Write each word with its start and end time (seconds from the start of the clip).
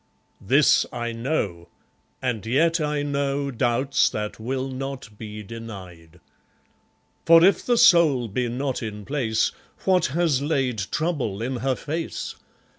This 0.57 0.83
I 0.91 1.11
know, 1.11 1.69
and 2.23 2.43
yet 2.43 2.81
I 2.81 3.03
know 3.03 3.51
Doubts 3.51 4.09
that 4.09 4.39
will 4.39 4.67
not 4.67 5.15
be 5.15 5.43
denied. 5.43 6.19
For 7.23 7.43
if 7.45 7.63
the 7.63 7.77
soul 7.77 8.27
be 8.27 8.49
not 8.49 8.81
in 8.81 9.05
place, 9.05 9.51
What 9.85 10.07
has 10.07 10.41
laid 10.41 10.79
trouble 10.79 11.39
in 11.43 11.57
her 11.57 11.75
face? 11.75 12.33